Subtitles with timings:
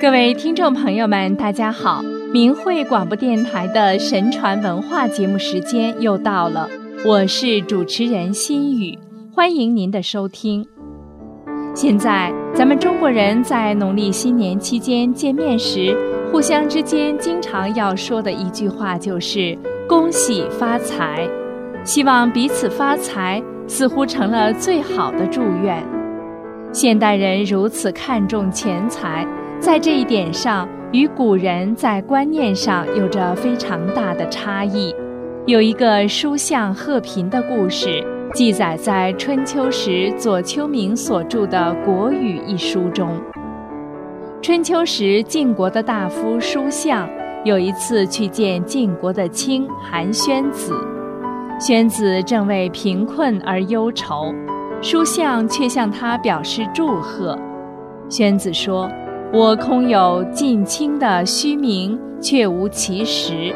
[0.00, 2.02] 各位听众朋友们，大家好！
[2.32, 6.66] 明慧广播电台的神传文化节目时间又到了，
[7.04, 8.98] 我是主持人心雨，
[9.30, 10.66] 欢迎您的收听。
[11.74, 15.94] 现在，咱们中国人在农历新年期间见面时，
[16.32, 19.54] 互相之间经常要说的一句话就是
[19.86, 21.28] “恭喜发财”，
[21.84, 25.86] 希望彼此发财，似乎成了最好的祝愿。
[26.72, 29.26] 现代人如此看重钱财。
[29.60, 34.92] 在这一点上，与古人在观念上有着非常大的差异。
[35.44, 43.12] 有一个书相贺平的故事，记载在春秋时左丘明所著的《国语》一书中。
[44.40, 47.06] 春秋时晋国的大夫书相
[47.44, 50.72] 有一次去见晋国的卿韩宣子，
[51.60, 54.34] 宣子正为贫困而忧愁，
[54.80, 57.38] 书相却向他表示祝贺。
[58.08, 58.90] 宣子说。
[59.32, 63.54] 我空有近亲的虚名，却无其实，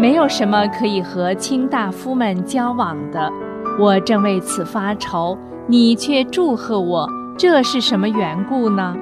[0.00, 3.28] 没有什么可以和卿大夫们交往的。
[3.76, 8.96] 我正为此发愁，你却祝贺我，这是什么缘故呢？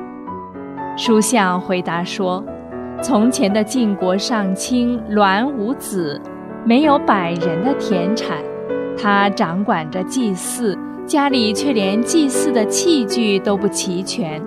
[0.96, 2.42] 书相回答说：
[3.02, 6.18] 从前的晋国上卿栾无子，
[6.64, 8.38] 没有百人的田产，
[8.96, 10.74] 他掌管着祭祀，
[11.06, 14.42] 家里却连祭祀的器具都不齐全。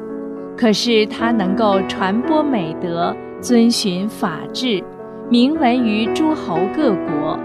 [0.57, 4.83] 可是他能够传播美德，遵循法治，
[5.29, 7.37] 名闻于诸侯各国，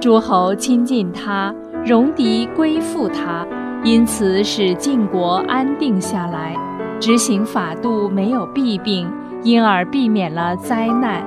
[0.00, 3.46] 诸侯亲近他，戎狄归附他，
[3.84, 6.56] 因此使晋国安定下来，
[6.98, 9.06] 执行法度没有弊病，
[9.42, 11.22] 因而避免了灾难。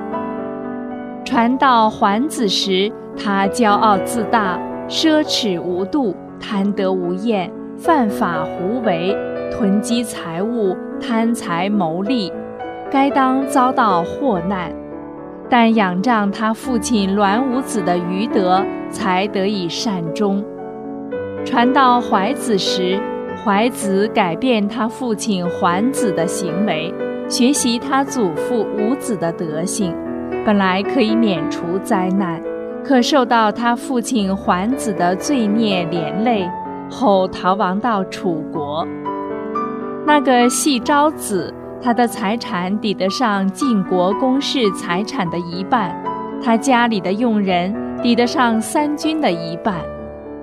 [1.24, 9.16] 传到桓子时，他骄傲自大，奢侈无度，贪得无厌，犯法胡为，
[9.52, 10.76] 囤积财物。
[11.02, 12.30] 贪财谋利，
[12.92, 14.70] 该当遭到祸难，
[15.50, 20.44] 但仰仗他父亲栾武子的余德，才得以善终。
[21.46, 23.00] 传到怀子时，
[23.42, 26.94] 怀子改变他父亲桓子的行为，
[27.30, 29.96] 学习他祖父武子的德性，
[30.46, 32.44] 本来可以免除灾难，
[32.84, 36.46] 可受到他父亲桓子的罪孽连累，
[36.92, 38.86] 后逃亡到楚国。
[40.10, 45.96] 那个系昭子，他的财产抵得上晋国公室财产的一半，
[46.44, 47.72] 他家里的佣人
[48.02, 49.76] 抵得上三军的一半，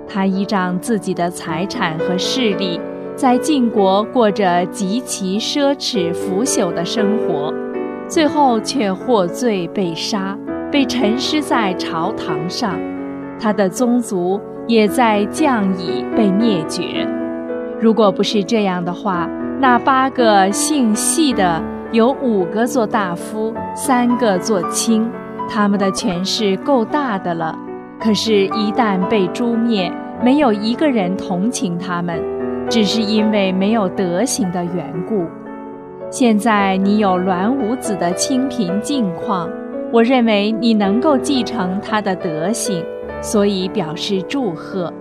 [0.07, 2.79] 他依仗自己的财产和势力，
[3.13, 7.53] 在晋国过着极其奢侈腐朽的生活，
[8.07, 10.37] 最后却获罪被杀，
[10.71, 12.79] 被沉尸在朝堂上，
[13.37, 17.05] 他的宗族也在降矣被灭绝。
[17.79, 19.29] 如果不是这样的话，
[19.59, 21.61] 那八个姓系的
[21.91, 25.07] 有五个做大夫，三个做卿，
[25.47, 27.55] 他们的权势够大的了。
[27.99, 29.91] 可是，一旦被诛灭，
[30.23, 32.19] 没有一个人同情他们，
[32.69, 35.25] 只是因为没有德行的缘故。
[36.09, 39.49] 现在你有栾武子的清贫境况，
[39.91, 42.83] 我认为你能够继承他的德行，
[43.21, 44.91] 所以表示祝贺。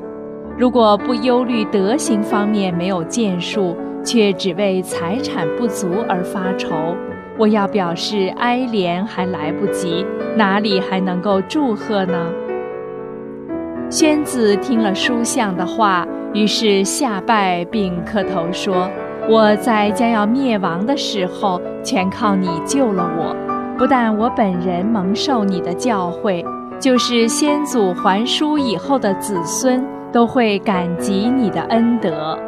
[0.59, 6.75] 如果不忧虑德行方面没有建树，却只为财产不足而发愁，
[7.39, 12.33] 我要表示哀怜还来不及，哪里还能够祝贺呢？
[13.91, 18.89] 宣子听了书相的话，于是下拜并磕头说
[19.29, 23.37] ：“我在将要灭亡的时候，全靠你救了我。
[23.77, 26.43] 不但我本人蒙受你的教诲，
[26.81, 29.85] 就是先祖还书以后的子孙，
[30.17, 32.39] 都会感激你的恩德。”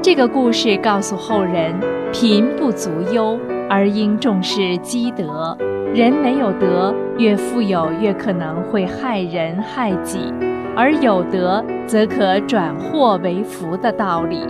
[0.00, 1.74] 这个故事告诉后人：
[2.12, 3.36] 贫不足忧，
[3.68, 5.58] 而应重视积德。
[5.92, 10.32] 人没有德，越富有越可能会害人害己；
[10.76, 14.46] 而有德，则可转祸为福的道理，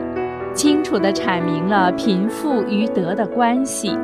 [0.52, 3.96] 清楚地阐明了贫富与德的关系。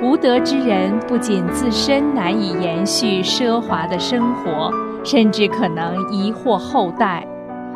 [0.00, 4.70] 无德之人，不仅自身难以延续奢华的生活，
[5.02, 7.24] 甚至可能遗祸后代；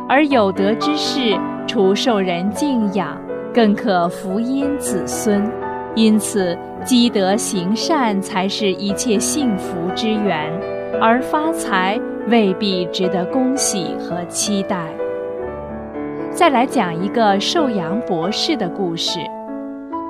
[0.09, 1.37] 而有德之士，
[1.67, 3.21] 除受人敬仰，
[3.53, 5.43] 更可福荫子孙，
[5.95, 10.49] 因此积德行善才是一切幸福之源，
[11.01, 11.99] 而发财
[12.29, 14.87] 未必值得恭喜和期待。
[16.31, 19.19] 再来讲一个寿阳博士的故事。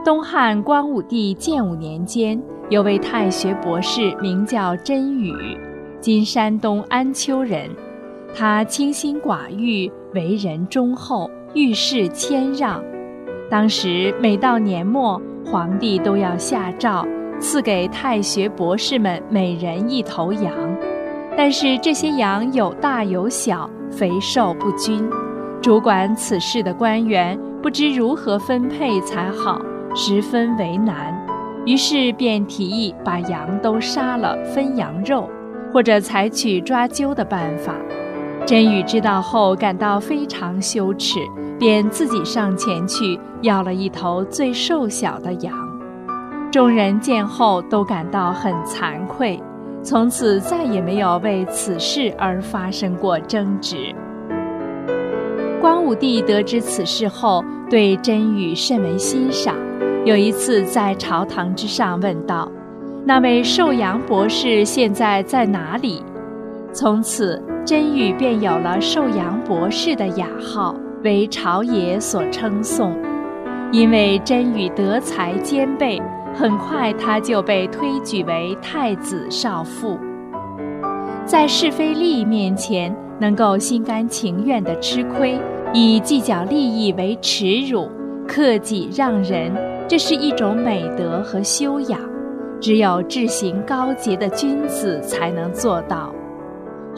[0.05, 2.39] 东汉光武帝建武年间，
[2.69, 5.33] 有位太学博士，名叫甄宇，
[5.99, 7.67] 今山东安丘人。
[8.39, 11.27] 他清心寡欲，为人忠厚。
[11.55, 12.83] 遇事谦让，
[13.49, 17.03] 当时每到年末，皇帝都要下诏
[17.39, 20.53] 赐给太学博士们每人一头羊，
[21.35, 25.03] 但是这些羊有大有小，肥瘦不均，
[25.59, 29.59] 主管此事的官员不知如何分配才好，
[29.95, 31.19] 十分为难，
[31.65, 35.27] 于是便提议把羊都杀了分羊肉，
[35.73, 37.73] 或者采取抓阄的办法。
[38.47, 41.19] 真宇知道后感到非常羞耻，
[41.59, 45.53] 便自己上前去要了一头最瘦小的羊。
[46.49, 49.37] 众人见后都感到很惭愧，
[49.83, 53.93] 从此再也没有为此事而发生过争执。
[55.59, 59.57] 光武帝得知此事后，对真宇甚为欣赏。
[60.05, 62.49] 有一次在朝堂之上问道
[63.03, 66.01] ：“那位寿阳博士现在在哪里？”
[66.71, 67.43] 从此。
[67.67, 70.73] 真宇便有了寿阳博士的雅号，
[71.03, 72.95] 为朝野所称颂。
[73.73, 76.01] 因为真宇德才兼备，
[76.33, 79.99] 很快他就被推举为太子少傅。
[81.25, 85.37] 在是非利益面前，能够心甘情愿地吃亏，
[85.73, 87.89] 以计较利益为耻辱，
[88.25, 89.51] 克己让人，
[89.89, 91.99] 这是一种美德和修养，
[92.61, 96.15] 只有志行高洁的君子才能做到。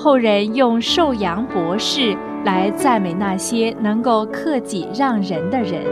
[0.02, 2.16] 后人用寿阳博士
[2.46, 5.84] 来赞美那些能够克己让人的人。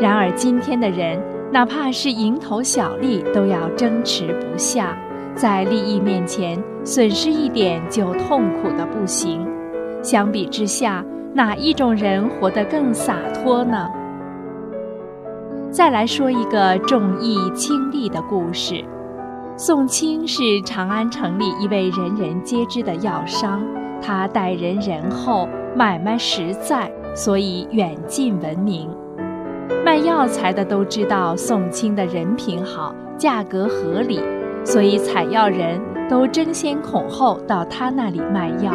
[0.00, 1.20] 然而今天的人，
[1.52, 4.96] 哪怕是蝇头小利，都要争持不下，
[5.34, 9.46] 在利益面前损失一点就痛苦的不行。
[10.02, 11.04] 相比之下，
[11.34, 13.86] 哪一种人活得更洒脱呢？
[15.70, 18.82] 再来说一个重义轻利的故事。
[19.56, 23.62] 宋清是长安城里一位人人皆知的药商，
[24.02, 28.90] 他待人仁厚，买卖实在，所以远近闻名。
[29.84, 34.20] 卖药材的都知道宋清的人品好，价格合理，
[34.64, 35.80] 所以采药人
[36.10, 38.72] 都争先恐后到他那里卖药。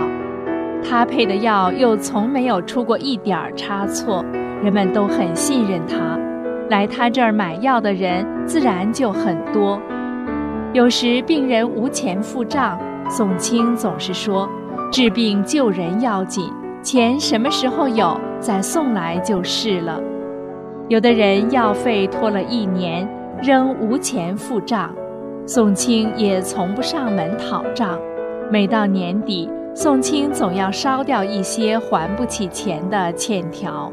[0.81, 4.24] 他配的药又从没有出过一点儿差错，
[4.64, 6.18] 人们都很信任他，
[6.70, 9.78] 来他这儿买药的人自然就很多。
[10.71, 12.80] 有时病人无钱付账，
[13.10, 14.48] 宋清总是说
[14.94, 16.48] ：“治病救人要紧，
[16.83, 20.00] 钱什么时候有，再送来就是了。”
[20.88, 23.10] 有的人药费拖了一年，
[23.42, 24.94] 仍无钱付账，
[25.44, 27.98] 宋清也从不上门讨账。
[28.51, 33.92] 每到年底，宋清总要烧掉一些还不起钱的欠条。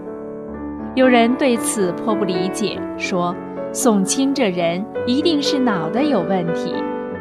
[0.94, 3.34] 有人对此颇不理解，说。
[3.78, 6.74] 宋清这人一定是脑袋有问题，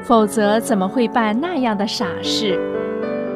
[0.05, 2.57] 否则怎么会办那样的傻事？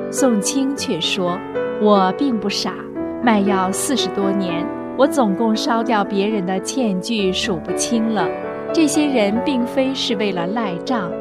[0.10, 1.38] 宋清却说
[1.84, 2.74] ：“我并不傻，
[3.22, 4.66] 卖药四十多年，
[4.98, 8.26] 我总共烧掉别人的欠据数不清了。
[8.72, 11.12] 这些人并非是为了赖账，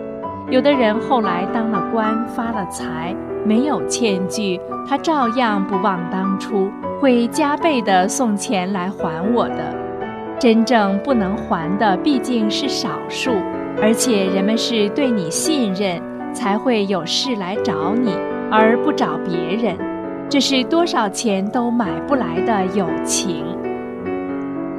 [0.50, 3.12] 有的人后来当了官发了财，
[3.44, 9.74] 没有欠据，他照样不忘当初，会加倍的送钱来还我的。”
[10.38, 13.32] 真正不能还的毕竟是少数，
[13.82, 16.00] 而且人们是对你信任，
[16.32, 18.12] 才会有事来找你，
[18.50, 19.76] 而不找别人。
[20.28, 23.44] 这是多少钱都买不来的友情。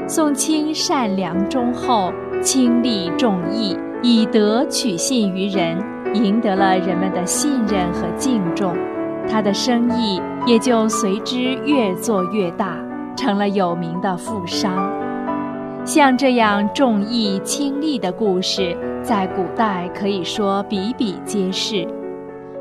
[0.07, 5.77] 宋清善良忠厚，亲利重义，以德取信于人，
[6.13, 8.77] 赢得了人们的信任和敬重，
[9.29, 12.77] 他的生意也就随之越做越大，
[13.17, 14.89] 成了有名的富商。
[15.85, 21.87] 像这样重义轻利的故事，在古代可以说比比皆是，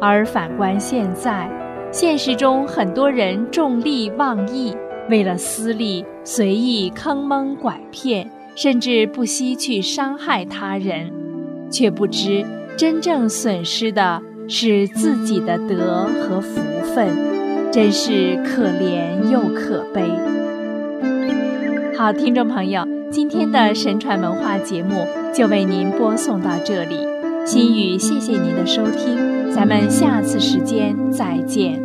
[0.00, 1.50] 而反观现在，
[1.92, 4.74] 现实中很多人重利忘义，
[5.10, 11.12] 为了私利随意坑蒙拐骗，甚至不惜去伤害他人，
[11.70, 12.44] 却不知
[12.78, 16.60] 真正损失的是自己的德和福
[16.94, 17.08] 分，
[17.70, 20.02] 真是可怜又可悲。
[21.94, 22.97] 好，听众朋友。
[23.10, 26.96] 今天的神传文化节目就为您播送到这里，
[27.46, 31.80] 心语谢谢您的收听，咱们下次时间再见。